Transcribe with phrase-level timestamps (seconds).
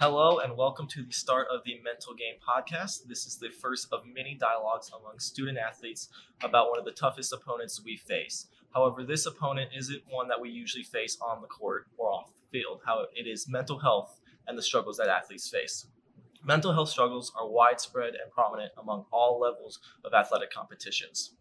[0.00, 3.06] Hello and welcome to the start of the Mental Game podcast.
[3.06, 6.08] This is the first of many dialogues among student athletes
[6.42, 8.48] about one of the toughest opponents we face.
[8.74, 12.58] However, this opponent isn't one that we usually face on the court or off the
[12.58, 12.80] field.
[12.84, 15.86] How it is mental health and the struggles that athletes face.
[16.42, 21.36] Mental health struggles are widespread and prominent among all levels of athletic competitions.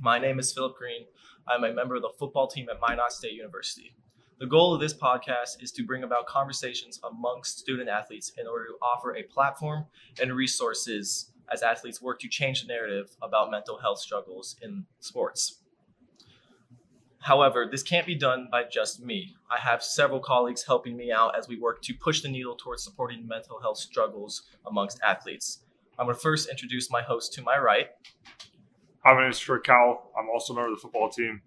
[0.00, 1.04] My name is Philip Green.
[1.46, 3.92] I'm a member of the football team at Minot State University.
[4.40, 8.68] The goal of this podcast is to bring about conversations amongst student athletes in order
[8.68, 9.84] to offer a platform
[10.18, 15.58] and resources as athletes work to change the narrative about mental health struggles in sports.
[17.18, 19.36] However, this can't be done by just me.
[19.50, 22.82] I have several colleagues helping me out as we work to push the needle towards
[22.82, 25.58] supporting mental health struggles amongst athletes.
[25.98, 27.88] I'm going to first introduce my host to my right.
[29.04, 29.98] Hi, my name is Troy Kowal.
[30.18, 31.42] I'm also a member of the football team,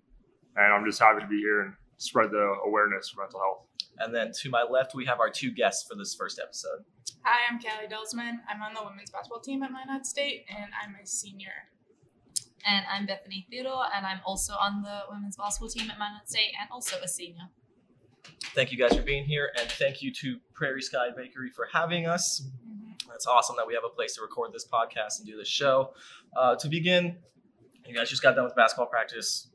[0.55, 3.66] and I'm just happy to be here and spread the awareness for mental health.
[3.99, 6.83] And then to my left, we have our two guests for this first episode.
[7.23, 8.39] Hi, I'm Calli Delsman.
[8.50, 11.69] I'm on the women's basketball team at Minot State, and I'm a senior.
[12.66, 16.53] And I'm Bethany Theodore, and I'm also on the women's basketball team at Minot State
[16.59, 17.44] and also a senior.
[18.55, 22.07] Thank you guys for being here, and thank you to Prairie Sky Bakery for having
[22.07, 22.47] us.
[23.13, 25.94] It's awesome that we have a place to record this podcast and do this show.
[26.35, 27.17] Uh, to begin,
[27.85, 29.50] you guys just got done with basketball practice.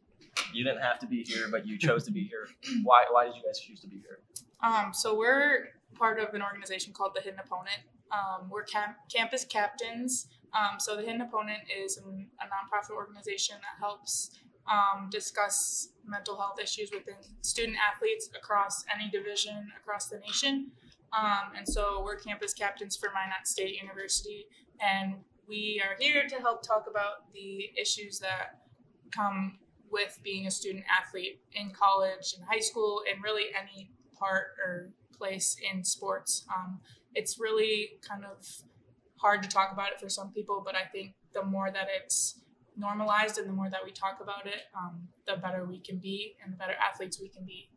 [0.52, 2.48] You didn't have to be here, but you chose to be here.
[2.82, 3.04] Why?
[3.10, 4.20] Why did you guys choose to be here?
[4.62, 7.80] Um, so we're part of an organization called the Hidden Opponent.
[8.10, 10.26] Um, we're camp- campus captains.
[10.52, 14.30] Um, so the Hidden Opponent is a nonprofit organization that helps
[14.70, 20.70] um, discuss mental health issues within student athletes across any division across the nation.
[21.16, 24.46] Um, and so we're campus captains for Minot State University,
[24.80, 25.14] and
[25.48, 28.60] we are here to help talk about the issues that
[29.10, 29.58] come
[29.90, 34.90] with being a student athlete in college and high school and really any part or
[35.16, 36.44] place in sports.
[36.54, 36.80] Um,
[37.14, 38.46] it's really kind of
[39.16, 42.40] hard to talk about it for some people, but I think the more that it's
[42.76, 46.36] normalized and the more that we talk about it, um, the better we can be
[46.42, 47.68] and the better athletes we can be.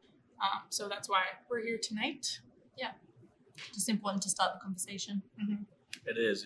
[0.42, 2.40] Um, so that's why we're here tonight.
[2.78, 2.92] Yeah.
[3.74, 5.22] Just important to start the conversation.
[6.06, 6.46] It is.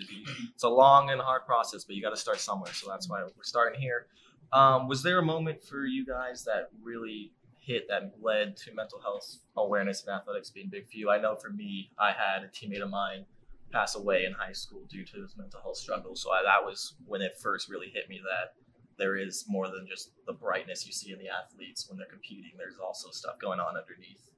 [0.53, 2.73] It's a long and hard process, but you got to start somewhere.
[2.73, 4.07] So that's why we're starting here.
[4.53, 8.99] Um, was there a moment for you guys that really hit that led to mental
[9.01, 11.09] health awareness and athletics being big for you?
[11.09, 13.25] I know for me, I had a teammate of mine
[13.71, 16.15] pass away in high school due to his mental health struggle.
[16.15, 18.53] So I, that was when it first really hit me that
[18.97, 22.51] there is more than just the brightness you see in the athletes when they're competing.
[22.57, 24.31] There's also stuff going on underneath.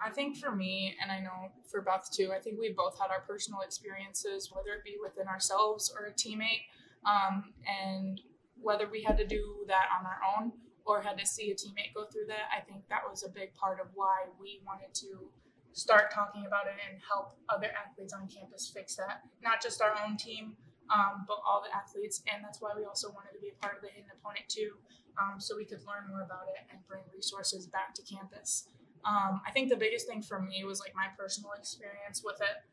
[0.00, 3.10] I think for me, and I know for Beth too, I think we both had
[3.10, 6.66] our personal experiences, whether it be within ourselves or a teammate,
[7.06, 8.20] um, and
[8.64, 10.52] whether we had to do that on our own
[10.84, 12.48] or had to see a teammate go through that.
[12.50, 15.30] I think that was a big part of why we wanted to
[15.72, 19.22] start talking about it and help other athletes on campus fix that.
[19.42, 20.56] Not just our own team,
[20.88, 23.76] um, but all the athletes, and that's why we also wanted to be a part
[23.76, 24.76] of the hidden opponent too,
[25.20, 28.68] um, so we could learn more about it and bring resources back to campus.
[29.04, 32.64] Um, I think the biggest thing for me was like my personal experience with it,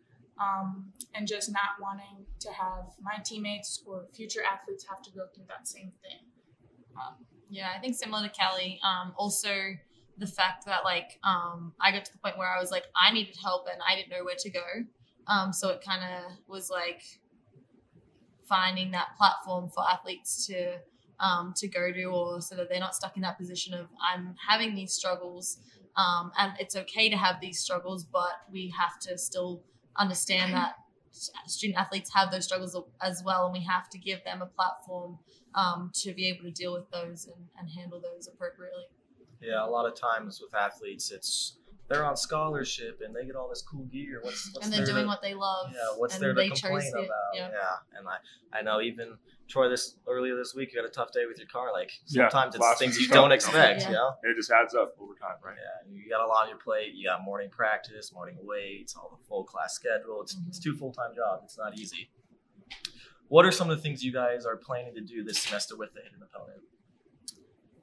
[0.41, 5.25] um, and just not wanting to have my teammates or future athletes have to go
[5.34, 6.19] through that same thing.
[6.96, 7.16] Um,
[7.50, 8.79] Yeah, I think similar to Calli.
[8.84, 9.53] Um, also,
[10.18, 13.12] the fact that like um, I got to the point where I was like I
[13.12, 14.66] needed help and I didn't know where to go.
[15.28, 17.02] Um, so it kind of was like
[18.47, 20.78] finding that platform for athletes to
[21.19, 24.35] um, to go to, or so that they're not stuck in that position of I'm
[24.50, 25.59] having these struggles,
[25.96, 29.63] um, and it's okay to have these struggles, but we have to still
[29.97, 30.75] understand that
[31.47, 35.19] student athletes have those struggles as well, and we have to give them a platform
[35.56, 38.85] um, to be able to deal with those and, and handle those appropriately.
[39.41, 41.57] Yeah, a lot of times with athletes, it's
[41.91, 44.19] they're on scholarship and they get all this cool gear.
[44.22, 45.72] What's, what's and they're doing to- what they love.
[45.72, 47.03] Yeah, what's and there to complain about?
[47.03, 47.97] it, yeah.
[47.97, 49.17] and I, I know even
[49.49, 51.73] Troy this earlier this week, you had a tough day with your car.
[51.73, 53.82] Like Yeah, sometimes it's things you don't expect.
[53.82, 53.88] Yeah.
[53.88, 54.11] You know.
[54.23, 55.55] It just adds up over time, right?
[55.58, 56.93] Yeah, you got a lot on your plate.
[56.93, 60.22] You got morning practice, morning weights, all the full class schedule.
[60.22, 60.72] It's, it's mm-hmm.
[60.72, 61.44] two full time jobs.
[61.46, 62.09] It's not easy.
[63.28, 65.94] What are some of the things you guys are planning to do this semester with
[65.94, 66.61] the hidden opponent?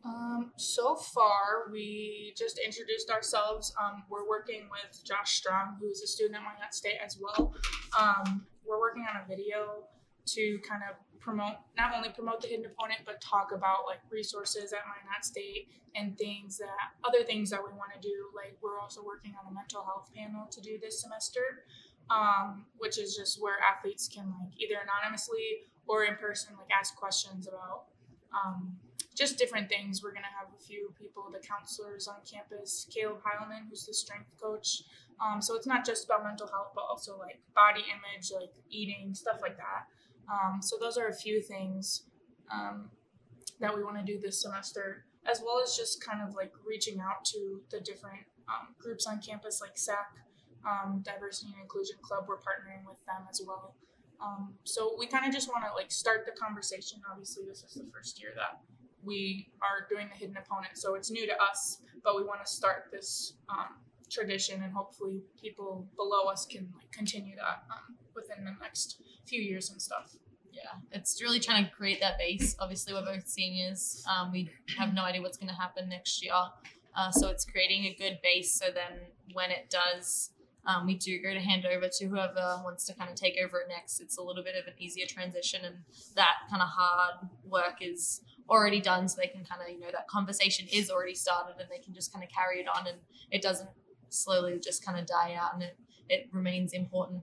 [0.04, 3.74] Um, so far, we just introduced ourselves.
[3.80, 7.54] Um, we're working with Josh Strong, who's a student at Minot State as well.
[7.98, 9.84] Um, we're working on a video
[10.26, 14.72] to kind of promote, not only promote the hidden opponent, but talk about like resources
[14.72, 18.30] at Minot State and things that, other things that we want to do.
[18.34, 21.64] Like we're also working on a mental health panel to do this semester,
[22.10, 26.94] um, which is just where athletes can like either anonymously or in person like ask
[26.94, 27.84] questions about
[28.32, 28.76] um,
[29.18, 30.02] just different things.
[30.02, 34.30] We're gonna have a few people, the counselors on campus, Caleb Heilman, who's the strength
[34.40, 34.84] coach.
[35.20, 39.12] Um, so it's not just about mental health, but also like body image, like eating,
[39.14, 39.86] stuff like that.
[40.32, 42.04] Um, so those are a few things
[42.52, 42.90] um,
[43.60, 47.00] that we want to do this semester, as well as just kind of like reaching
[47.00, 50.14] out to the different um, groups on campus, like SAC,
[50.64, 52.26] um, Diversity and Inclusion Club.
[52.28, 53.74] We're partnering with them as well.
[54.22, 57.00] Um, so we kind of just want to like start the conversation.
[57.10, 58.60] Obviously, this is the first year that
[59.04, 62.50] we are doing the hidden opponent, so it's new to us, but we want to
[62.50, 63.76] start this um,
[64.10, 69.40] tradition, and hopefully, people below us can like continue that um, within the next few
[69.40, 70.16] years and stuff.
[70.52, 72.56] Yeah, it's really trying to create that base.
[72.58, 74.04] Obviously, we're both seniors.
[74.10, 76.32] Um, we have no idea what's going to happen next year.
[76.96, 78.52] Uh, so it's creating a good base.
[78.58, 78.98] So then
[79.32, 80.30] when it does,
[80.66, 83.60] um, we do go to hand over to whoever wants to kind of take over
[83.60, 84.00] it next.
[84.00, 85.76] It's a little bit of an easier transition, and
[86.16, 89.08] that kind of hard work is already done.
[89.08, 91.94] So they can kind of, you know, that conversation is already started, and they can
[91.94, 92.98] just kind of carry it on, and
[93.30, 93.70] it doesn't
[94.08, 95.78] slowly just kind of die out, and it,
[96.08, 97.22] it remains important.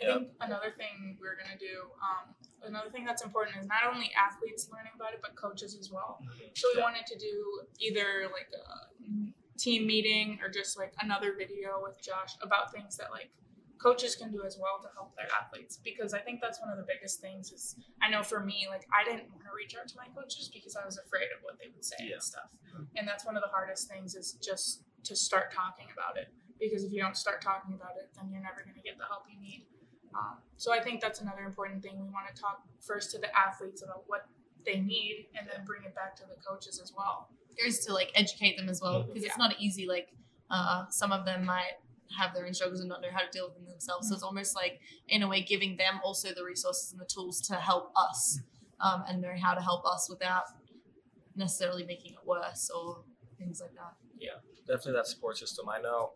[0.00, 4.12] I think another thing we're gonna do, um, another thing that's important is not only
[4.16, 6.20] athletes learning about it, but coaches as well.
[6.54, 11.80] So we wanted to do either like a team meeting or just like another video
[11.82, 13.30] with Josh about things that like
[13.78, 16.76] coaches can do as well to help their athletes because I think that's one of
[16.76, 19.86] the biggest things is I know for me like I didn't want to reach out
[19.88, 22.14] to my coaches because I was afraid of what they would say Yeah.
[22.18, 22.50] and stuff.
[22.96, 26.28] And that's one of the hardest things is just to start talking about it
[26.58, 29.06] because if you don't start talking about it then you're never going to get the
[29.06, 29.66] help you need.
[30.14, 31.94] Um, so I think that's another important thing.
[32.00, 34.26] We want to talk first to the athletes about what
[34.66, 37.28] they need, and then bring it back to the coaches as well.
[37.62, 40.08] goes to like educate them as well because it's not easy like
[40.50, 41.76] uh, some of them might
[42.16, 44.22] have their own struggles and not know how to deal with them themselves so it's
[44.22, 47.92] almost like in a way giving them also the resources and the tools to help
[47.96, 48.40] us
[48.80, 50.44] um, and know how to help us without
[51.36, 53.04] necessarily making it worse or
[53.38, 55.68] things like that Yeah, definitely that support system.
[55.68, 56.12] I know,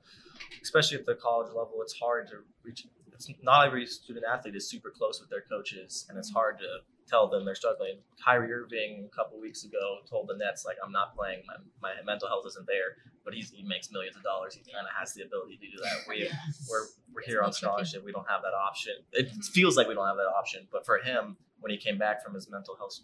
[0.63, 2.87] especially at the college level, it's hard to reach.
[3.13, 6.67] It's not every student athlete is super close with their coaches, and it's hard to
[7.13, 7.99] tell them they're struggling.
[8.25, 11.43] Kyrie Irving a couple weeks ago told the Nets like, "I'm not playing.
[11.47, 11.57] My,
[11.95, 14.55] my mental health isn't there." But he's, he makes millions of dollars.
[14.55, 16.09] He kind of has the ability to do that.
[16.09, 16.29] We
[16.71, 18.03] we're we're here on scholarship.
[18.05, 18.95] We don't have that option.
[19.13, 19.45] It Mhm.
[19.45, 22.35] feels like we don't have that option, but for him, when he came back from
[22.35, 22.99] his mental health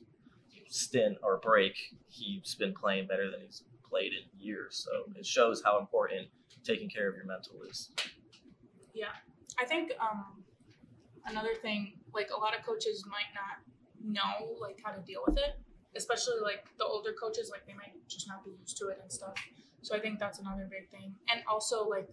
[0.68, 1.74] stint or break,
[2.08, 4.84] he's been playing better than he's played in years.
[4.84, 6.28] So it shows how important
[6.64, 7.90] taking care of your mental is.
[8.92, 9.12] Yeah,
[9.58, 10.42] I think um,
[11.26, 13.62] another thing, like a lot of coaches might not
[14.04, 15.58] know like how to deal with it,
[15.96, 19.10] especially like the older coaches, like they might just not be used to it and
[19.10, 19.34] stuff.
[19.82, 22.08] So I think that's another big thing, and also like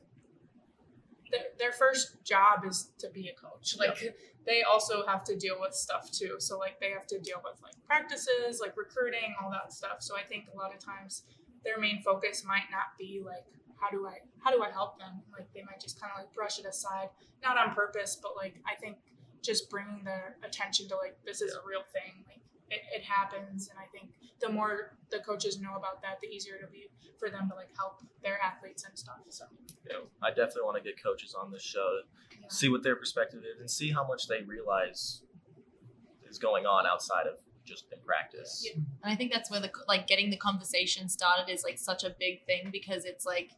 [1.31, 3.75] their, their first job is to be a coach.
[3.77, 4.15] Like
[4.45, 6.35] they also have to deal with stuff too.
[6.39, 9.97] So like they have to deal with like practices, like recruiting, all that stuff.
[9.99, 11.23] So I think a lot of times
[11.63, 13.45] their main focus might not be like
[13.79, 15.21] how do I how do I help them?
[15.31, 17.09] Like they might just kind of like brush it aside,
[17.43, 18.97] not on purpose, but like I think
[19.45, 22.23] just bringing their attention to like this is a real thing.
[22.27, 26.27] Like it, it happens, and I think the more the coaches know about that, the
[26.27, 26.89] easier it'll be
[27.19, 29.19] for them to like help their athletes and stuff.
[29.29, 29.45] So
[29.87, 31.99] You know, I definitely want to get coaches on this show,
[32.31, 32.47] yeah.
[32.49, 35.21] see what their perspective is, and see how much they realize
[36.29, 37.35] is going on outside of
[37.65, 38.63] just in practice.
[38.67, 38.73] Yeah.
[39.03, 42.11] and i think that's where the like getting the conversation started is like such a
[42.19, 43.49] big thing because it's like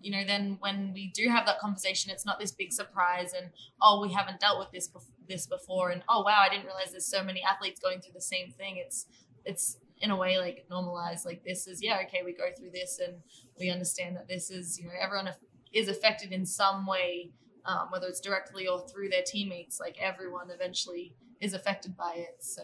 [0.00, 3.50] you know then when we do have that conversation it's not this big surprise and
[3.82, 6.90] oh we haven't dealt with this bef- this before and oh wow i didn't realize
[6.90, 9.06] there's so many athletes going through the same thing it's
[9.44, 13.00] it's in a way like normalized like this is yeah okay we go through this
[13.04, 13.16] and
[13.58, 15.30] we understand that this is you know everyone
[15.72, 17.30] is affected in some way
[17.64, 22.36] um, whether it's directly or through their teammates like everyone eventually is affected by it
[22.40, 22.62] so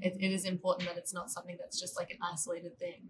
[0.00, 3.08] it, it is important that it's not something that's just like an isolated thing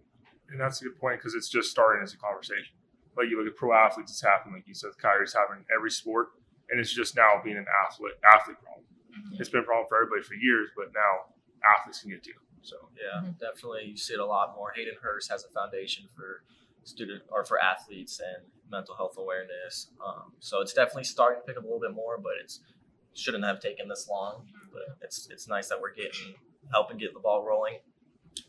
[0.49, 2.77] And that's a good point because it's just starting as a conversation.
[3.17, 4.55] Like you look at pro athletes, it's happening.
[4.55, 6.29] Like you said, Kyrie's in every sport,
[6.69, 8.82] and it's just now being an athlete athlete problem.
[9.13, 9.39] Mhm.
[9.39, 12.33] It's been a problem for everybody for years, but now athletes can get to.
[12.61, 13.37] So Yeah, Mhm.
[13.39, 13.85] definitely.
[13.85, 14.71] You see it a lot more.
[14.71, 16.43] Hayden Hurst has a foundation for
[16.83, 19.91] student or for athletes and mental health awareness.
[20.03, 22.61] Um, so it's definitely starting to pick up a little bit more, but it's
[23.13, 24.47] shouldn't have taken this long.
[24.71, 26.35] But it's it's nice that we're getting
[26.71, 27.79] helping get the ball rolling.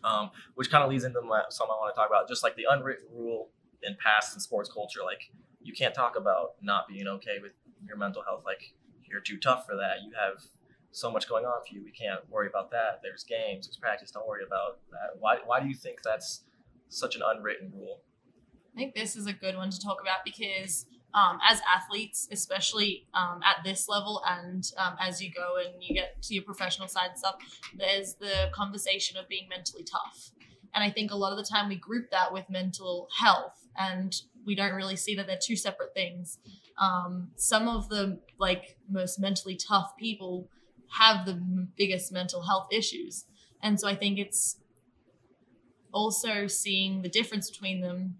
[0.03, 2.57] Um, which kind of leads into my, something I want to talk about, just like
[2.57, 3.51] the unwritten rule
[3.83, 5.31] in past in sports culture, like
[5.61, 7.53] you can't talk about not being okay with
[7.85, 8.45] your mental health.
[8.47, 8.75] Like
[9.09, 10.03] you're too tough for that.
[10.05, 10.43] You have
[10.91, 11.83] so much going on for you.
[11.83, 13.01] We can't worry about that.
[13.03, 14.11] There's games, there's practice.
[14.11, 15.19] Don't worry about that.
[15.19, 16.43] Why, why do you think that's
[16.89, 18.01] such an unwritten rule?
[18.75, 23.07] I think this is a good one to talk about because um, as athletes, especially
[23.15, 26.89] um, at this level, and um, as you go and you get to your professional
[26.89, 27.37] side and stuff,
[27.77, 30.31] there's the conversation of being mentally tough.
[30.75, 34.15] And I think a lot of the time we group that with mental health and
[34.45, 36.39] we don't really see that they're two separate things.
[36.79, 40.49] Um, some of the like most mentally tough people
[40.99, 41.35] have the
[41.77, 43.25] biggest mental health issues.
[43.63, 44.59] And so I think it's
[45.93, 48.17] also seeing the difference between them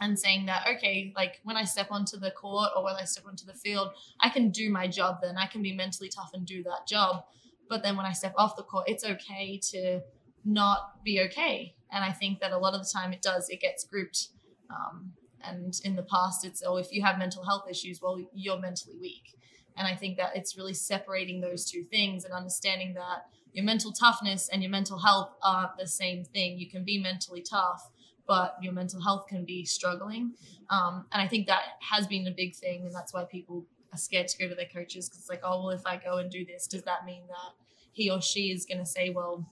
[0.00, 3.24] and saying that okay like when i step onto the court or when i step
[3.26, 3.90] onto the field
[4.20, 7.24] i can do my job then i can be mentally tough and do that job
[7.68, 10.00] but then when i step off the court it's okay to
[10.44, 13.60] not be okay and i think that a lot of the time it does it
[13.60, 14.28] gets grouped
[14.70, 15.12] um,
[15.48, 18.96] and in the past it's oh if you have mental health issues well you're mentally
[19.00, 19.34] weak
[19.76, 23.92] and i think that it's really separating those two things and understanding that your mental
[23.92, 27.90] toughness and your mental health are the same thing you can be mentally tough
[28.26, 30.32] but your mental health can be struggling.
[30.68, 33.98] Um, and I think that has been a big thing, and that's why people are
[33.98, 36.44] scared to go to their coaches because like, oh, well, if I go and do
[36.44, 37.54] this, does that mean that
[37.92, 39.48] he or she is going to say, well,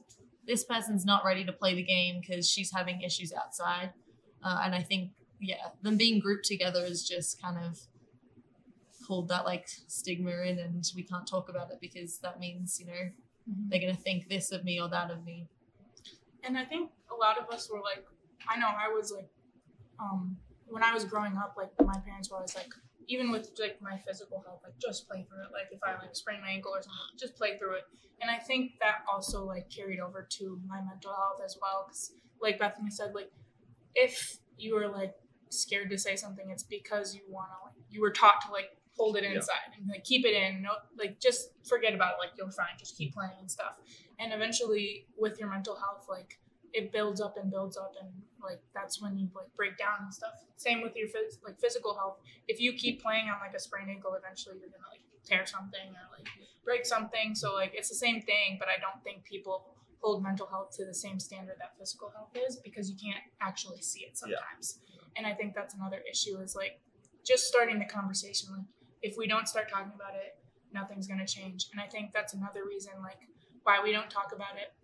[0.46, 3.92] this person's not ready to play the game because she's having issues outside?
[4.42, 5.10] Uh, and I think,
[5.44, 7.78] yeah, them being grouped together is just kind of
[9.06, 12.86] pulled that like stigma in, and we can't talk about it because that means, you
[12.86, 13.68] know, mm-hmm.
[13.68, 15.46] they're going to think this of me or that of me.
[16.42, 18.04] And I think a lot of us were like
[18.48, 19.28] I know I was like,
[19.98, 20.36] um,
[20.66, 22.72] when I was growing up, like my parents were always like,
[23.06, 25.52] even with like my physical health, like just play through it.
[25.52, 27.84] Like if I like sprain my ankle or something, just play through it.
[28.20, 31.84] And I think that also like carried over to my mental health as well.
[31.86, 33.30] Cause like Bethany said, like
[33.94, 35.14] if you were like
[35.54, 38.76] scared to say something, it's because you want to like you were taught to like
[38.96, 39.78] hold it inside yeah.
[39.78, 40.62] and like keep it in.
[40.62, 42.16] No, like just forget about it.
[42.20, 42.76] Like you're fine.
[42.78, 43.76] Just keep playing and stuff.
[44.18, 46.38] And eventually, with your mental health, like
[46.74, 48.10] it builds up and builds up and
[48.42, 51.94] like that's when you like break down and stuff same with your phys- like physical
[51.94, 52.18] health
[52.48, 55.88] if you keep playing on like a sprained ankle eventually you're gonna like tear something
[55.94, 56.28] or like
[56.64, 59.64] break something so like it's the same thing but i don't think people
[60.00, 63.80] hold mental health to the same standard that physical health is because you can't actually
[63.80, 64.93] see it sometimes yeah.
[65.16, 66.80] And i think that's another issue is like
[67.24, 68.66] just starting the conversation like
[69.02, 70.38] if we don't start talking about it
[70.72, 73.28] nothing's going to change and i think that's another reason like
[73.62, 74.74] why we don't talk about it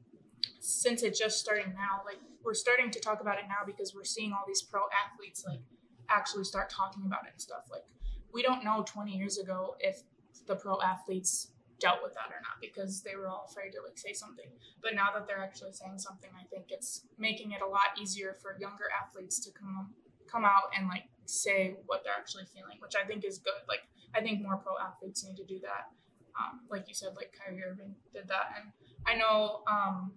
[0.61, 4.05] since it's just starting now, like we're starting to talk about it now because we're
[4.05, 5.61] seeing all these pro athletes like
[6.09, 7.65] actually start talking about it and stuff.
[7.71, 7.85] Like
[8.33, 10.03] we don't know 20 years ago if
[10.47, 13.99] the pro athletes dealt with that or not because they were all afraid to like
[13.99, 14.47] say something.
[14.83, 18.37] But now that they're actually saying something, I think it's making it a lot easier
[18.41, 19.95] for younger athletes to come
[20.31, 23.63] come out and like say what they're actually feeling, which I think is good.
[23.69, 23.81] Like
[24.15, 25.91] I think more pro athletes need to do that.
[26.39, 28.73] Um, like you said, like Kyrie Irving did that, and
[29.07, 30.13] I know um,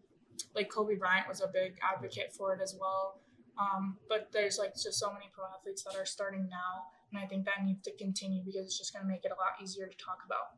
[0.56, 3.20] like Kobe Bryant was a big advocate for it as well.
[3.60, 7.28] Um, but there's like just so many pro athletes that are starting now, and I
[7.28, 9.88] think that needs to continue because it's just going to make it a lot easier
[9.88, 10.58] to talk about.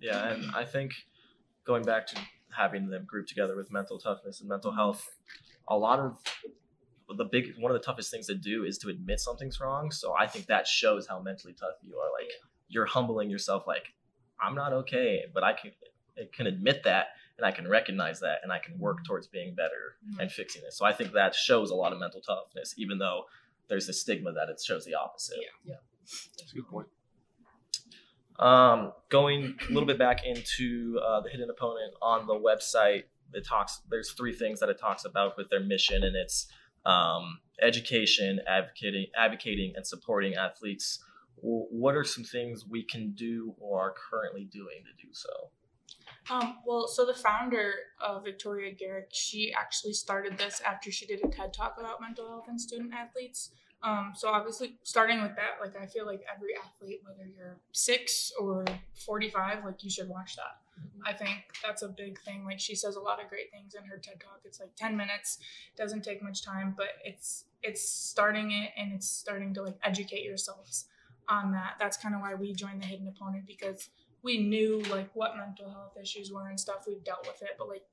[0.00, 0.92] Yeah, and I think
[1.64, 2.16] going back to
[2.56, 5.16] having them group together with mental toughness and mental health,
[5.68, 6.18] a lot of
[7.16, 9.90] the big one of the toughest things to do is to admit something's wrong.
[9.90, 12.10] So I think that shows how mentally tough you are.
[12.12, 12.30] Like
[12.68, 13.66] you're humbling yourself.
[13.66, 13.94] Like
[14.40, 15.70] I'm not okay, but I can
[16.18, 17.08] I can admit that
[17.38, 20.20] and I can recognize that and I can work towards being better mm-hmm.
[20.20, 20.72] and fixing it.
[20.72, 23.24] So I think that shows a lot of mental toughness, even though
[23.68, 25.38] there's a stigma that it shows the opposite.
[25.40, 25.76] Yeah, yeah.
[26.38, 26.88] that's a good point.
[28.38, 33.46] Um, going a little bit back into uh, the hidden opponent on the website, it
[33.46, 33.80] talks.
[33.90, 36.46] There's three things that it talks about with their mission, and it's
[36.86, 41.00] um, education, advocating, advocating, and supporting athletes.
[41.38, 45.50] What are some things we can do or are currently doing to do so?
[46.30, 51.24] Um, well, so the founder of Victoria Garrick, she actually started this after she did
[51.24, 53.50] a TED talk about mental health and student athletes.
[53.82, 58.32] Um, so obviously, starting with that, like I feel like every athlete, whether you're six
[58.40, 58.64] or
[59.04, 60.65] 45, like you should watch that.
[61.04, 62.44] I think that's a big thing.
[62.44, 64.40] Like she says a lot of great things in her TED talk.
[64.44, 65.38] It's like 10 minutes,
[65.76, 70.22] doesn't take much time, but it's it's starting it and it's starting to like educate
[70.22, 70.86] yourselves
[71.28, 71.74] on that.
[71.78, 73.88] That's kind of why we joined the Hidden Opponent because
[74.22, 76.84] we knew like what mental health issues were and stuff.
[76.86, 77.84] We've dealt with it, but like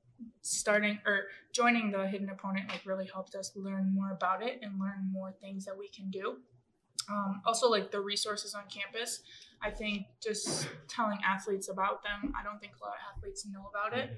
[0.42, 4.78] starting or joining the hidden opponent like really helped us learn more about it and
[4.78, 6.36] learn more things that we can do.
[7.10, 9.20] Um, also, like the resources on campus,
[9.62, 12.32] I think just telling athletes about them.
[12.38, 14.10] I don't think a lot of athletes know about it.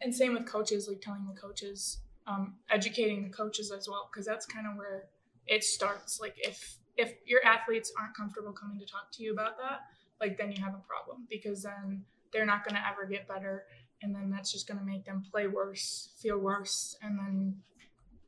[0.00, 4.26] And same with coaches, like telling the coaches, um, educating the coaches as well, because
[4.26, 5.04] that's kind of where
[5.46, 6.20] it starts.
[6.20, 9.80] Like if if your athletes aren't comfortable coming to talk to you about that,
[10.20, 13.64] like then you have a problem because then they're not going to ever get better
[14.02, 17.54] and then that's just going to make them play worse feel worse and then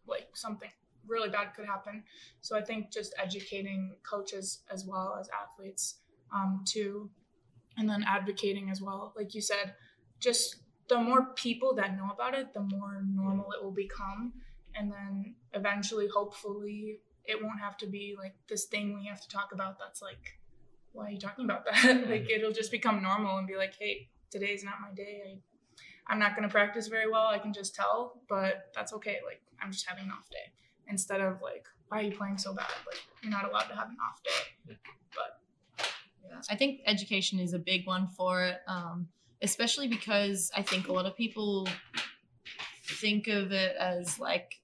[0.06, 0.70] like something
[1.12, 2.02] really bad could happen
[2.40, 5.96] so i think just educating coaches as well as athletes
[6.34, 7.10] um, too
[7.76, 9.74] and then advocating as well like you said
[10.18, 10.56] just
[10.88, 14.32] the more people that know about it the more normal it will become
[14.74, 19.28] and then eventually, hopefully, it won't have to be like this thing we have to
[19.28, 19.78] talk about.
[19.78, 20.38] That's like,
[20.92, 22.06] why are you talking about that?
[22.08, 25.22] like it'll just become normal and be like, hey, today's not my day.
[25.26, 27.26] I, I'm not gonna practice very well.
[27.26, 29.18] I can just tell, but that's okay.
[29.24, 30.52] Like I'm just having an off day
[30.88, 32.66] instead of like, why are you playing so bad?
[32.86, 34.76] Like you're not allowed to have an off day.
[35.14, 35.40] But
[36.24, 39.08] Yeah, I think education is a big one for it, um,
[39.42, 41.68] especially because I think a lot of people
[42.84, 44.60] think of it as like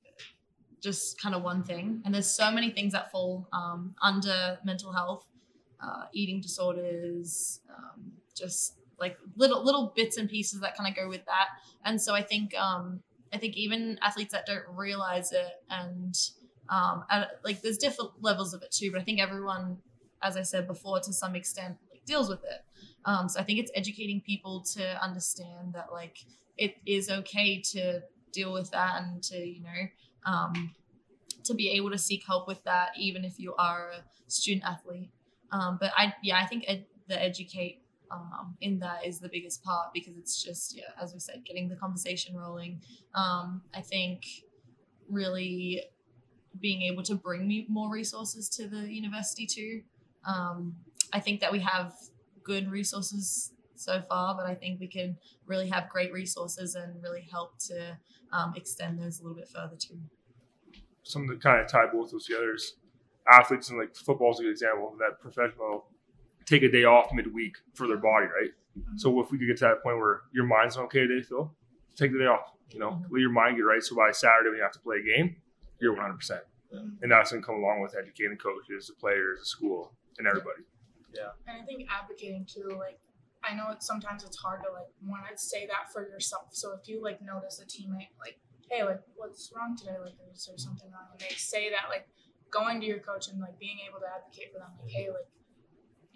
[0.80, 4.92] just kind of one thing, and there's so many things that fall um, under mental
[4.92, 5.26] health,
[5.82, 11.08] uh, eating disorders, um, just like little little bits and pieces that kind of go
[11.08, 11.48] with that.
[11.84, 13.00] And so I think um,
[13.32, 16.14] I think even athletes that don't realize it and
[16.70, 17.04] um,
[17.44, 19.78] like there's different levels of it too, but I think everyone
[20.22, 22.64] as I said before, to some extent, like, deals with it.
[23.04, 26.18] Um, so I think it's educating people to understand that like
[26.56, 28.00] it is okay to
[28.32, 29.88] deal with that and to you know
[30.26, 30.74] um,
[31.44, 35.10] to be able to seek help with that, even if you are a student athlete.
[35.52, 39.62] Um, but I yeah, I think ed- the educate um, in that is the biggest
[39.62, 42.80] part because it's just yeah, as we said, getting the conversation rolling.
[43.14, 44.24] Um, I think
[45.08, 45.82] really
[46.60, 49.82] being able to bring more resources to the university too.
[50.24, 50.76] Um,
[51.12, 51.94] I think that we have
[52.42, 57.26] good resources so far, but I think we can really have great resources and really
[57.30, 57.96] help to
[58.32, 59.98] um, extend those a little bit further too.
[61.02, 62.74] Something that kind of tie both those together is
[63.30, 65.86] athletes and like football is a good example that professional
[66.48, 68.50] take a day off midweek for their body, right?
[68.96, 71.52] So if we could get to that point where your mind's okay today, Phil,
[71.96, 72.52] take the day off.
[72.70, 73.10] You know, Mhm.
[73.10, 73.82] let your mind get right.
[73.82, 75.40] So by Saturday when you have to play a game,
[75.80, 76.14] you're 100.
[76.16, 76.80] percent Yeah.
[77.02, 80.62] And that's going to come along with educating coaches, the players, the school, and everybody.
[81.12, 81.32] Yeah.
[81.46, 83.00] And I think advocating too, like
[83.42, 86.52] I know it's sometimes it's hard to like want to say that for yourself.
[86.54, 88.38] So if you like notice a teammate like,
[88.70, 89.96] hey, like what's wrong today?
[89.98, 91.08] Like is there something wrong?
[91.12, 92.08] And they say that like
[92.50, 95.26] going to your coach and like being able to advocate for them, like, hey, like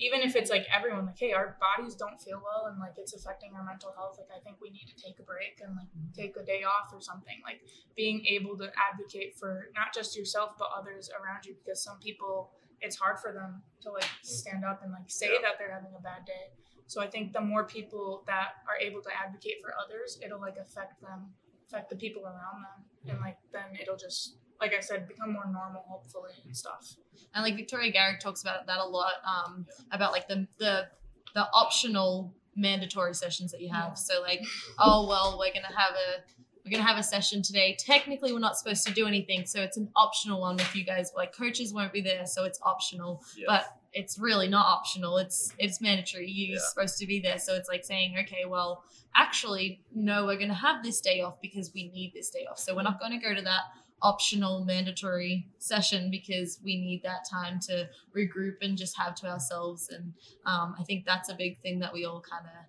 [0.03, 3.15] even if it's like everyone, like, hey, our bodies don't feel well and like it's
[3.15, 5.87] affecting our mental health, like I think we need to take a break and like
[6.15, 7.39] take a day off or something.
[7.45, 7.61] Like
[7.97, 12.51] being able to advocate for not just yourself but others around you because some people
[12.81, 15.39] it's hard for them to like stand up and like say Yeah.
[15.43, 16.51] that they're having a bad day.
[16.89, 20.57] So I think the more people that are able to advocate for others, it'll like
[20.59, 21.31] affect them,
[21.69, 25.45] affect the people around them, and like then it'll just like I said, become more
[25.45, 26.95] normal hopefully and stuff.
[27.35, 30.87] And like Victoria Garrick talks about that a lot, um, about like the the
[31.35, 33.91] the optional mandatory sessions that you have.
[33.91, 33.95] Yeah.
[33.95, 34.41] So like,
[34.79, 36.23] oh well, we're gonna have a
[36.65, 37.77] we're gonna have a session today.
[37.79, 41.11] Technically, we're not supposed to do anything, so it's an optional one with you guys.
[41.17, 43.25] Like coaches won't be there, so it's optional.
[43.37, 43.47] Yeah.
[43.49, 45.19] But it's really not optional.
[45.19, 46.31] It's it's mandatory.
[46.31, 46.63] You're Yeah.
[46.69, 47.39] supposed to be there.
[47.39, 51.73] So it's like saying, okay, well, actually, no, we're gonna have this day off because
[51.75, 52.59] we need this day off.
[52.59, 53.63] So we're not going to go to that
[54.03, 59.89] optional mandatory session because we need that time to regroup and just have to ourselves
[59.91, 60.13] and
[60.47, 62.67] um, i think that's a big thing that we all kind of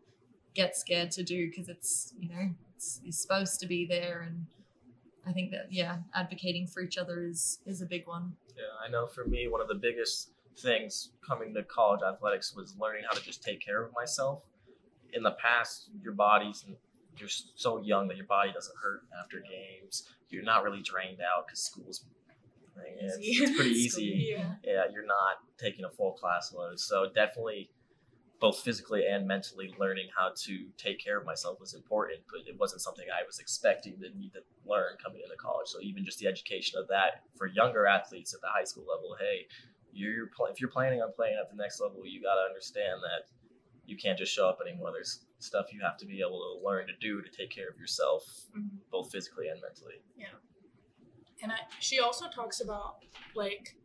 [0.54, 4.46] get scared to do because it's you know it's, it's supposed to be there and
[5.28, 8.89] i think that yeah advocating for each other is is a big one Yeah, I
[8.89, 13.17] know for me, one of the biggest things coming to college athletics was learning how
[13.17, 14.43] to just take care of myself.
[15.13, 16.65] In the past, your body's
[17.17, 20.10] you're so young that your body doesn't hurt after games.
[20.34, 22.06] You're not really drained out because school's
[23.00, 24.04] it's, it's pretty School.
[24.04, 24.36] easy.
[24.36, 24.56] Yeah.
[24.63, 26.80] Yeah, you're not taking a full class load.
[26.80, 27.69] So definitely,
[28.39, 32.22] both physically and mentally, learning how to take care of myself was important.
[32.30, 35.67] But it wasn't something I was expecting to need to learn coming into college.
[35.67, 39.15] So even just the education of that for younger athletes at the high school level,
[39.19, 39.48] hey,
[39.93, 43.30] you're if you're planning on playing at the next level, you got to understand that
[43.86, 44.91] you can't just show up anymore.
[44.91, 47.77] There's stuff you have to be able to learn to do to take care of
[47.77, 48.23] yourself,
[48.56, 48.69] Mhm.
[48.89, 50.01] both physically and mentally.
[50.15, 50.27] Yeah.
[51.41, 52.97] And I, she also talks about
[53.36, 53.75] like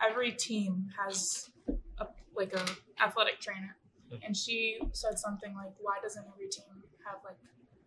[0.00, 1.50] every team has
[1.98, 2.64] a like a
[3.02, 3.76] athletic trainer,
[4.22, 7.36] and she said something like, "Why doesn't every team have like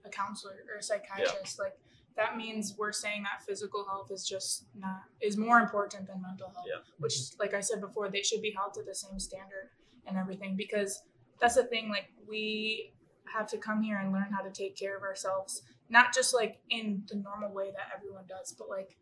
[0.06, 1.80] a counselor or a psychiatrist?" Like
[2.15, 6.49] that means we're saying that physical health is just not is more important than mental
[6.49, 6.65] health.
[6.67, 6.82] Yeah.
[6.99, 9.71] Which, like I said before, they should be held to the same standard
[10.06, 11.03] and everything because
[11.39, 11.89] that's the thing.
[11.89, 12.93] Like we
[13.34, 16.60] have to come here and learn how to take care of ourselves not just like
[16.70, 18.98] in the normal way that everyone does, but like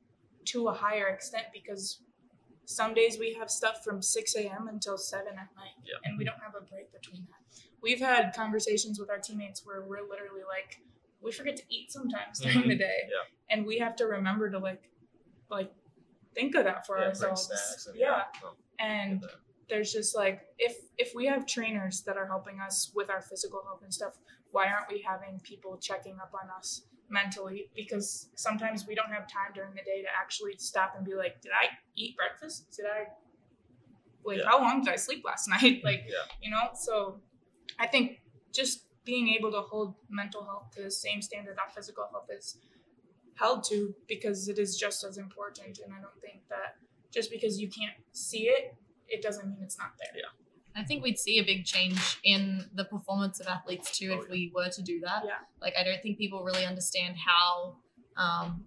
[0.46, 2.00] to a higher extent because
[2.66, 4.68] some days we have stuff from 6 a.m.
[4.68, 5.50] until 7 at night
[5.84, 5.96] Yeah.
[6.04, 7.60] and we don't have a break between that.
[7.82, 10.82] We've had conversations with our teammates where we're literally like,
[11.22, 12.80] we forget to eat sometimes during the Mhm.
[12.80, 12.98] day.
[13.10, 13.24] Yeah.
[13.56, 14.92] And we have to remember to like,
[15.50, 15.74] like,
[16.36, 17.88] think of that for yeah, ourselves.
[17.88, 18.26] and yeah.
[18.44, 19.26] well, And.
[19.70, 23.62] There's just like if if we have trainers that are helping us with our physical
[23.64, 24.14] health and stuff
[24.52, 29.28] why aren't we having people checking up on us mentally because sometimes we don't have
[29.28, 32.72] time during the day to actually stop and be like, did I eat breakfast?
[32.76, 33.08] Did I
[34.24, 34.46] like Yeah.
[34.48, 35.82] how long did I sleep last night?
[35.84, 36.26] Like, Yeah.
[36.42, 37.22] you know, so
[37.78, 42.08] I think just being able to hold mental health to the same standard that physical
[42.12, 42.58] health is
[43.36, 46.78] held to because it is just as important and I don't think that
[47.12, 48.74] just because you can't see it,
[49.08, 50.10] it doesn't mean it's not there.
[50.16, 50.82] Yeah.
[50.82, 54.30] I think we'd see a big change in the performance of athletes too Oh, if
[54.30, 55.24] we were to do that.
[55.26, 55.32] Yeah.
[55.62, 57.78] Like I don't think people really understand how
[58.18, 58.66] um,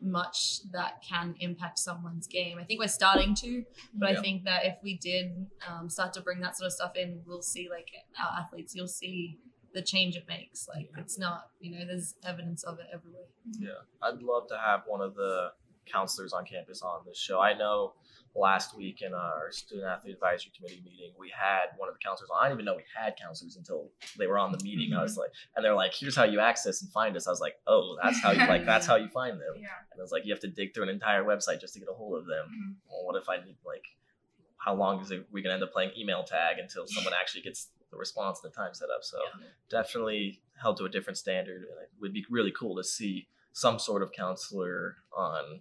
[0.00, 2.58] much that can impact someone's game.
[2.58, 3.64] I think we're starting to,
[3.94, 4.18] but Yeah.
[4.18, 7.20] I think that if we did um, start to bring that sort of stuff in,
[7.26, 7.88] we'll see like
[8.22, 8.74] our athletes.
[8.74, 9.38] You'll see
[9.74, 10.68] the change it makes.
[10.68, 13.26] Like it's not, you know, there's evidence of it everywhere.
[13.58, 13.70] Yeah,
[14.02, 15.52] I'd love to have one of the
[15.90, 17.40] counselors on campus on this show.
[17.40, 17.94] I know
[18.34, 22.30] last week in our student athlete advisory committee meeting, we had one of the counselors.
[22.38, 24.92] I didn't even know we had counselors until they were on the meeting.
[24.94, 27.40] I was like, and they're like, "Here's how you access and find us." I was
[27.40, 28.64] like, "Oh, that's how you like.
[28.64, 29.68] That's how you find them." Yeah.
[29.90, 31.88] And it was like you have to dig through an entire website just to get
[31.88, 32.46] a hold of them.
[32.48, 32.74] Mhm.
[32.88, 33.84] Well, what if I need like,
[34.58, 35.26] how long is it?
[35.32, 38.56] We gonna end up playing email tag until someone actually gets the response and the
[38.56, 39.02] time set up.
[39.02, 39.18] So
[39.68, 43.78] definitely held to a different standard, and it would be really cool to see some
[43.80, 45.60] sort of counselor on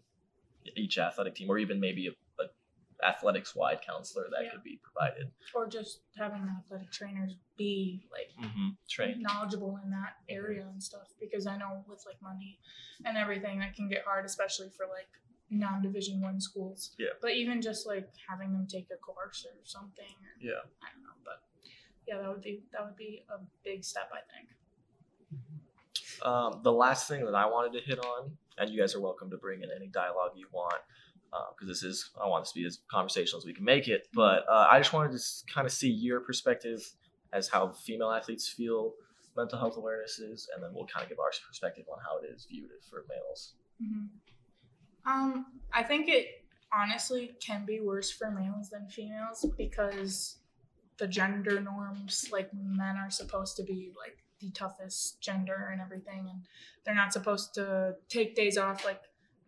[0.76, 2.12] each athletic team, or even maybe a
[3.04, 4.52] athletics wide counselor that Yeah.
[4.52, 5.32] could be provided.
[5.56, 8.70] Or just having the athletic trainers be like Mm-hmm.
[8.90, 9.22] Trained.
[9.22, 12.60] knowledgeable in that area and stuff because I know with like money
[13.06, 15.08] and everything that can get hard, especially for like
[15.50, 16.92] non-division one schools.
[17.00, 17.10] Yeah.
[17.22, 20.06] But even just like having them take a course or something.
[20.22, 20.62] Or, Yeah.
[20.84, 21.42] I don't know, but
[22.08, 24.50] yeah, that would be that would be a big step, I think.
[26.22, 29.30] Um, the last thing that I wanted to hit on, and you guys are welcome
[29.30, 30.82] to bring in any dialogue you want,
[31.56, 34.08] because this is I want this to be as conversational as we can make it.
[34.14, 36.82] But uh, I just wanted to kind of see your perspective
[37.34, 38.94] as how female athletes feel
[39.38, 42.34] mental health awareness is, and then we'll kind of give our perspective on how it
[42.34, 43.54] is viewed for males.
[43.80, 44.06] hmm
[45.06, 50.38] Um, I think it honestly can be worse for males than females because
[50.98, 56.28] the gender norms, like men are supposed to be like the toughest gender and everything,
[56.30, 56.42] and
[56.84, 58.86] they're not supposed to take days off.
[58.86, 59.02] Like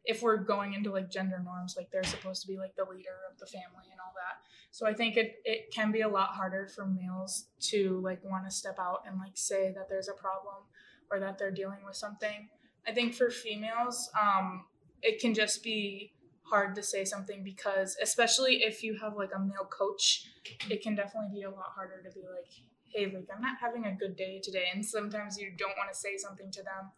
[0.06, 3.18] if we're going into like gender norms, like they're supposed to be like the leader
[3.32, 4.48] of the family and all that.
[4.72, 8.46] So I think it it can be a lot harder for males to like want
[8.46, 10.64] to step out and like say that there's a problem
[11.12, 12.50] or that they're dealing with something.
[12.88, 14.66] I think for females, um,
[15.02, 19.40] it can just be hard to say something because especially if you have like a
[19.40, 20.28] male coach
[20.70, 22.52] it can definitely be a lot harder to be like
[22.88, 25.98] hey like i'm not having a good day today and sometimes you don't want to
[25.98, 26.92] say something to them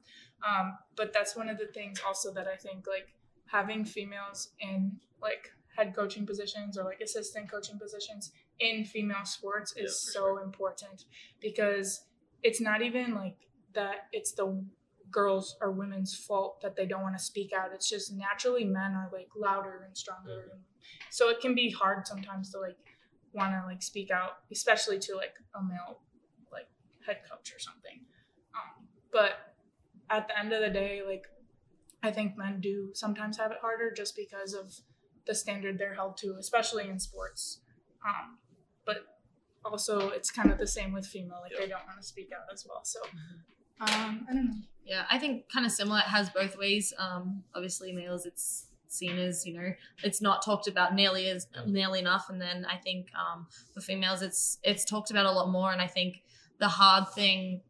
[0.48, 3.14] um, but that's one of the things also that i think like
[3.46, 9.74] having females in like head coaching positions or like assistant coaching positions in female sports
[9.76, 11.06] Yeah, is so important
[11.42, 12.06] because
[12.44, 13.38] it's not even like
[13.74, 14.64] that it's the
[15.14, 17.70] girls or women's fault that they don't want to speak out.
[17.74, 20.50] It's just naturally men are like louder and stronger.
[20.52, 20.62] And
[21.10, 22.78] so it can be hard sometimes to like
[23.32, 26.00] want to like speak out, especially to like a male
[26.52, 26.68] like
[27.06, 28.02] head coach or something.
[28.56, 29.53] Um, but
[30.10, 31.24] at the end of the day, like
[32.02, 34.74] I think men do sometimes have it harder just because of
[35.26, 37.62] the standard they're held to, especially in sports.
[38.06, 38.38] Um,
[38.86, 38.98] but
[39.64, 42.52] also it's kind of the same with female, like they don't want to speak out
[42.54, 42.82] as well.
[42.84, 43.00] So
[43.80, 44.58] um, I don't know.
[44.86, 46.00] Yeah, I think kind of similar.
[46.00, 46.94] It has both ways.
[46.98, 52.00] Um, obviously, males, it's seen as you know, it's not talked about nearly as nearly
[52.00, 55.72] enough, and then I think um, for females, it's it's talked about a lot more.
[55.72, 56.24] And I think
[56.60, 57.62] the hard thing,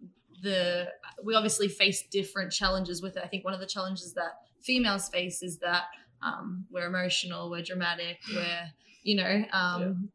[0.44, 0.90] the
[1.24, 3.24] we obviously face different challenges with it.
[3.24, 5.86] I think one of the challenges that females face is that
[6.22, 8.72] um, we're emotional, we're dramatic, we're
[9.04, 9.46] you know.
[9.52, 10.10] Um,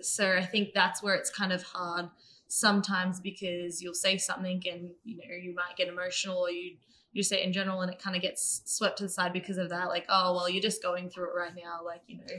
[0.00, 2.10] So I think that's where it's kind of hard
[2.48, 6.76] sometimes because you'll say something and you know you might get emotional or you
[7.12, 9.56] you say it in general and it kind of gets swept to the side because
[9.56, 12.34] of that like oh well you're just going through it right now like you know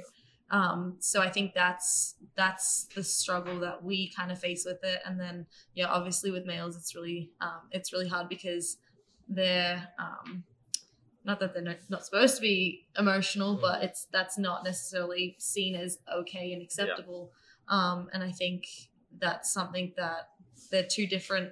[0.49, 4.99] um so i think that's that's the struggle that we kind of face with it.
[5.05, 8.77] And then yeah obviously with males it's really um it's really hard because
[9.27, 10.43] they're um
[11.25, 15.75] not that they're not, not supposed to be emotional but it's that's not necessarily seen
[15.75, 17.31] as okay and acceptable.
[17.67, 18.65] Um and i think
[19.19, 20.29] that's something that
[20.71, 21.51] they're two different,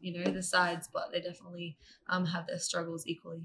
[0.00, 1.76] you know, the sides, but they definitely
[2.08, 3.42] um, have their struggles equally.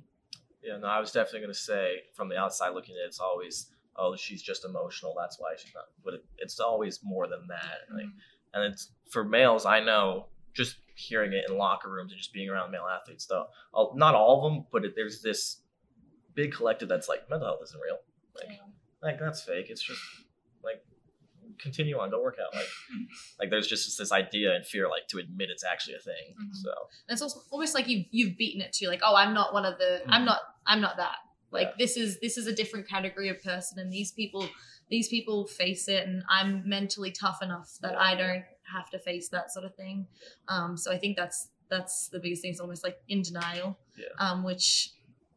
[0.63, 3.19] Yeah, no, I was definitely going to say from the outside looking at it, it's
[3.19, 5.13] always, oh, she's just emotional.
[5.17, 5.85] That's why she's not.
[6.03, 7.93] But it, it's always more than that.
[7.93, 8.05] Like,
[8.53, 9.65] and it's for males.
[9.65, 13.45] I know just hearing it in locker rooms and just being around male athletes, though.
[13.73, 15.61] I'll, not all of them, but it, there's this
[16.35, 17.97] big collective that's like mental health isn't real.
[18.35, 18.59] Like,
[19.01, 19.67] like that's fake.
[19.69, 19.99] It's just
[20.63, 20.83] like
[21.59, 22.53] continue on, go work out.
[22.55, 22.65] Like,
[23.39, 26.35] like there's just this idea and fear, like to admit it's actually a thing.
[26.39, 26.53] Mhm.
[26.53, 26.69] So
[27.07, 29.65] And it's also almost like you've you've beaten it to like, oh, I'm not one
[29.65, 30.25] of the, I'm Mhm.
[30.25, 31.15] not, I'm not that.
[31.51, 31.73] Like Yeah.
[31.79, 34.47] this is this is a different category of person, and these people,
[34.89, 39.29] these people face it, and I'm mentally tough enough that I don't have to face
[39.29, 40.07] that sort of thing.
[40.47, 42.51] Um, so I think that's that's the biggest thing.
[42.51, 44.07] It's almost like in denial, Yeah.
[44.19, 44.91] um, which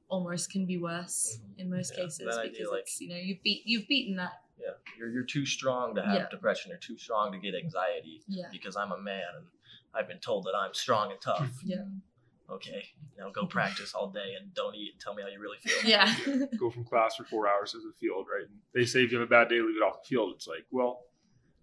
[0.09, 1.59] almost can be worse Mhm.
[1.61, 4.16] in most Yeah, cases that idea, because like- it's you know you've beat you've beaten
[4.16, 4.42] that.
[4.59, 6.29] yeah, you're you're too strong to have Yeah.
[6.29, 6.68] depression.
[6.70, 9.46] You're too strong to get anxiety Yeah, because I'm a man and
[9.92, 11.61] I've been told that I'm strong and tough.
[11.64, 11.85] yeah,
[12.50, 12.85] Okay,
[13.18, 15.78] now go practice all day and don't eat and tell me how you really feel.
[15.90, 16.14] yeah.
[16.59, 18.44] Go from class for four hours to the field, right?
[18.46, 20.35] And they say if you have a bad day, leave it off the field.
[20.37, 21.04] It's like, well,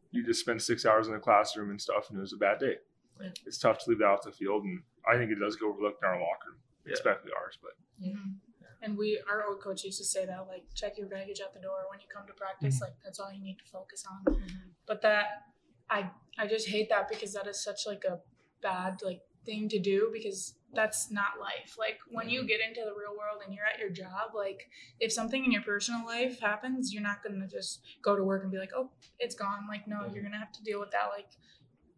[0.10, 2.60] you just spent six hours in the classroom and stuff, and it was a bad
[2.60, 2.78] day.
[3.22, 3.30] Yeah.
[3.46, 6.02] It's tough to leave that off the field, and I think it does get overlooked
[6.04, 6.94] in our locker room, Yeah.
[6.94, 7.60] especially ours.
[7.62, 8.40] But Mhm.
[8.82, 11.60] And we, our old coach used to say that, like, check your baggage at the
[11.60, 12.82] door when you come to practice.
[12.82, 14.44] Like, that's all you need to focus on.
[14.88, 15.44] But that,
[15.88, 18.20] I, I just hate that because that is such like a
[18.62, 21.76] bad like thing to do because that's not life.
[21.78, 25.12] Like when you get into the real world and you're at your job, like if
[25.12, 28.58] something in your personal life happens, you're not gonna just go to work and be
[28.58, 29.68] like, oh, it's gone.
[29.68, 31.10] Like no, you're gonna have to deal with that.
[31.16, 31.30] Like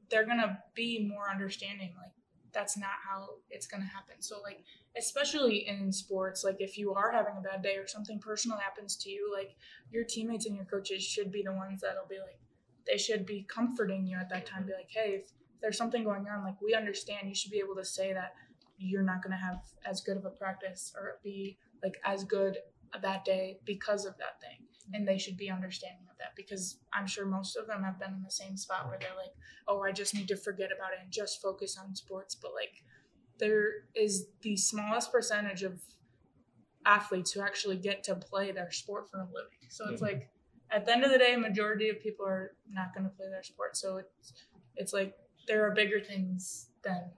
[0.09, 1.93] they're gonna be more understanding.
[1.97, 2.13] Like
[2.51, 4.15] that's not how it's gonna happen.
[4.21, 4.63] So like
[4.97, 8.95] especially in sports, like if you are having a bad day or something personal happens
[8.97, 9.55] to you, like
[9.91, 12.39] your teammates and your coaches should be the ones that'll be like
[12.85, 14.65] they should be comforting you at that time.
[14.65, 15.31] Be like, hey, if
[15.63, 17.27] there's something going on, like we understand.
[17.29, 18.33] You should be able to say that
[18.77, 22.57] you're not gonna have as good of a practice or be like as good
[23.01, 24.67] that day because of that thing.
[24.93, 28.13] And they should be understanding of that because I'm sure most of them have been
[28.13, 29.31] in the same spot where they're like,
[29.67, 32.35] oh, I just need to forget about it and just focus on sports.
[32.35, 32.83] But like,
[33.39, 35.79] there is the smallest percentage of
[36.85, 39.69] athletes who actually get to play their sport for a living.
[39.69, 40.05] So it's Mhm.
[40.11, 40.29] like,
[40.69, 43.43] at the end of the day, majority of people are not going to play their
[43.43, 43.77] sport.
[43.77, 44.33] So it's
[44.75, 45.15] it's like
[45.47, 47.11] there are bigger things than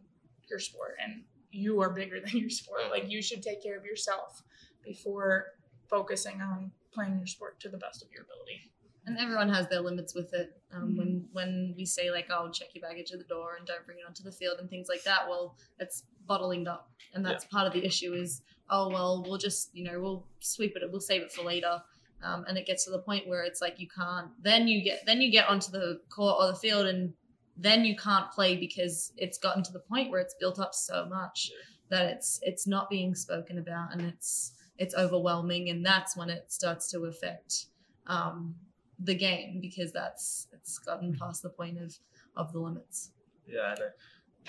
[0.50, 2.82] your sport, and you are bigger than your sport.
[2.86, 2.92] Mhm.
[2.92, 4.44] Like you should take care of yourself
[4.84, 5.54] before
[5.90, 8.72] focusing on playing your sport to the best of your ability.
[9.08, 10.60] and everyone has their limits with it.
[10.72, 13.86] Um, When when we say like, "Oh, check your baggage at the door and don't
[13.86, 17.46] bring it onto the field" and things like that, well, it's bottling up, and that's
[17.46, 18.14] part of the issue.
[18.16, 21.84] Is oh well, we'll just you know we'll sweep it, we'll save it for later,
[22.24, 24.32] um, and it gets to the point where it's like you can't.
[24.42, 27.14] Then you get then you get onto the court or the field, and
[27.58, 31.06] then you can't play because it's gotten to the point where it's built up so
[31.06, 31.52] much
[31.89, 36.52] that it's it's not being spoken about, and it's it's overwhelming, and that's when it
[36.52, 37.68] starts to affect.
[38.08, 38.56] Um,
[39.00, 41.94] the game because that's it's gotten past the point of
[42.38, 43.12] of the limits.
[43.48, 43.84] Yeah, and uh,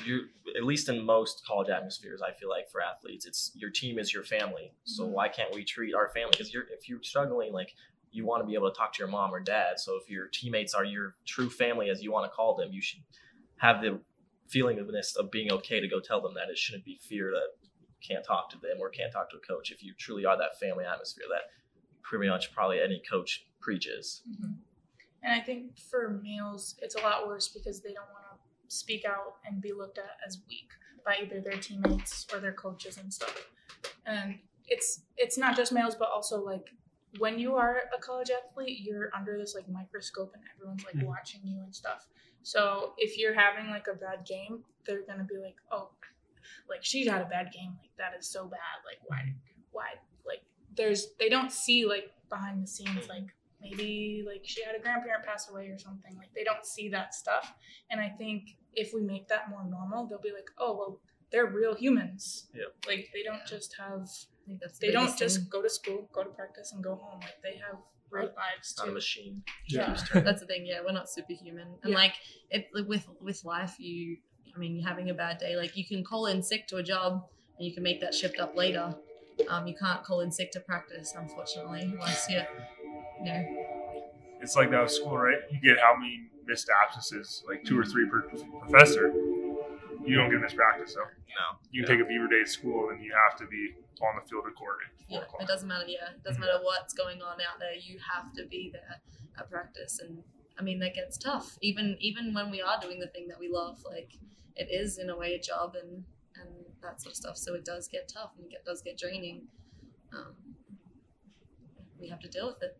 [0.04, 3.98] you at least in most college atmospheres, I feel like for athletes, it's your team
[3.98, 4.72] is your family.
[4.84, 5.10] So Mhm.
[5.10, 6.30] why can't we treat our family?
[6.32, 7.74] Because you're if you're struggling, like
[8.16, 9.78] you want to be able to talk to your mom or dad.
[9.78, 12.80] So if your teammates are your true family, as you want to call them, you
[12.80, 13.00] should
[13.58, 14.00] have the
[14.48, 16.48] feeling of this of being okay to go tell them that.
[16.50, 19.40] It shouldn't be fear that you can't talk to them or can't talk to a
[19.40, 19.70] coach.
[19.70, 21.42] If you truly are that family atmosphere that
[22.02, 24.22] pretty much probably any coach preaches.
[24.28, 24.52] Mm-hmm.
[25.22, 29.04] And I think for males, it's a lot worse because they don't want to speak
[29.04, 30.70] out and be looked at as weak
[31.04, 33.48] by either their teammates or their coaches and stuff.
[34.06, 36.70] And it's it's not just males, but also like
[37.18, 41.06] when you are a college athlete, you're under this like microscope and everyone's like Mhm.
[41.06, 42.06] watching you and stuff.
[42.42, 45.90] So if you're having like a bad game, they're gonna be like, oh,
[46.68, 48.58] like she had a bad game, like that is so bad.
[48.84, 49.34] Like why,
[49.72, 50.42] why, like
[50.76, 55.24] there's they don't see like behind the scenes like maybe like she had a grandparent
[55.24, 57.54] pass away or something like they don't see that stuff
[57.90, 61.46] and i think if we make that more normal they'll be like oh well they're
[61.46, 62.74] real humans Yep.
[62.86, 64.08] like they don't just have
[64.46, 65.48] I think that's the they don't biggest just thing.
[65.50, 67.78] go to school go to practice and go home like they have
[68.10, 69.42] real lives It's not a machine.
[69.68, 69.96] Yeah.
[70.14, 70.64] that's the thing.
[70.66, 71.96] Yeah, we're not superhuman, and Yeah.
[71.96, 72.14] like
[72.50, 74.18] it like, with with life, you.
[74.54, 75.56] I mean, you're having a bad day.
[75.56, 77.26] Like you can call in sick to a job,
[77.58, 78.94] and you can make that shift up later.
[79.48, 82.40] Um, you can't call in sick to practice, unfortunately, Once you,
[83.18, 83.44] you know,
[84.40, 85.38] it's like that with school, right?
[85.50, 88.22] You get how many missed absences, like two or three per
[88.60, 89.12] professor.
[90.06, 91.58] You don't get missed practice, so No.
[91.70, 94.28] you can take a beaver day at school, and you have to be on the
[94.28, 94.88] field recording.
[95.08, 95.84] yeah, it doesn't matter.
[95.86, 97.74] Yeah, it doesn't matter what's going on out there.
[97.74, 99.00] You have to be there
[99.38, 100.22] at practice, and
[100.58, 101.58] I mean that gets tough.
[101.60, 104.12] Even even when we are doing the thing that we love, like
[104.54, 106.04] it is in a way a job and
[106.40, 106.50] and
[106.82, 107.36] that sort of stuff.
[107.36, 109.48] So it does get tough and it get, does get draining.
[110.12, 110.34] Um,
[111.98, 112.78] we have to deal with it.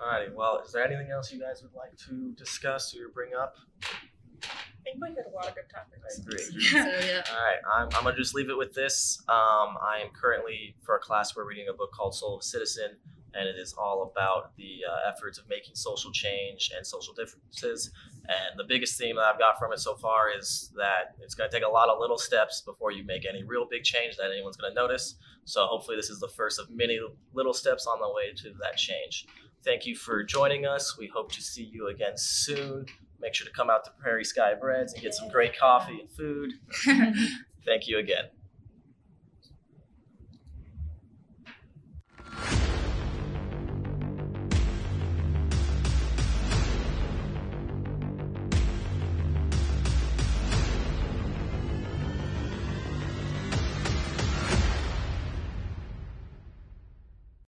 [0.00, 0.34] Alrighty.
[0.34, 3.56] Well, is there anything else you guys would like to discuss or bring up?
[4.86, 6.60] I think we had a lot of good topics I agree.
[6.60, 9.22] So yeah, All right, I'm, I'm gonna just leave it with this.
[9.28, 12.42] Um, I am currently for a class we're reading a book called Soul of a
[12.42, 12.96] Citizen,
[13.34, 17.90] and it is all about the uh, efforts of making social change and social differences.
[18.28, 21.50] And the biggest theme that I've got from it so far is that it's going
[21.50, 24.30] to take a lot of little steps before you make any real big change that
[24.30, 25.16] anyone's going to notice.
[25.44, 26.98] So hopefully, this is the first of many
[27.32, 29.26] little steps on the way to that change.
[29.64, 30.98] Thank you for joining us.
[30.98, 32.86] We hope to see you again soon.
[33.20, 36.10] Make sure to come out to Prairie Sky Breads and get some great coffee and
[36.10, 36.52] food.
[37.64, 38.24] Thank you again.